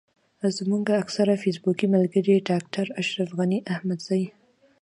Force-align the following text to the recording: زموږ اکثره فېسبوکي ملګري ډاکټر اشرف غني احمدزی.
زموږ 0.57 0.85
اکثره 1.01 1.35
فېسبوکي 1.43 1.87
ملګري 1.95 2.35
ډاکټر 2.49 2.85
اشرف 3.01 3.29
غني 3.37 3.59
احمدزی. 3.73 4.23